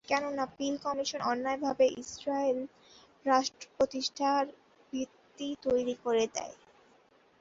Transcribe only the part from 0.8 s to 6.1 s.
commission অন্যায়ভাবে Israel রাষ্ট্র প্রতিষ্ঠার ভিত্তি তৈরি